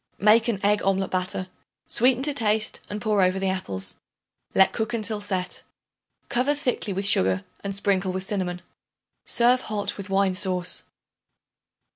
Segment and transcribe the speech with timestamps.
[0.17, 1.47] Make an egg omelet batter;
[1.85, 3.97] sweeten to taste and pour over the apples;
[4.55, 5.61] let cook until set.
[6.27, 8.63] Cover thickly with sugar and sprinkle with cinnamon.
[9.25, 10.85] Serve hot with wine sauce.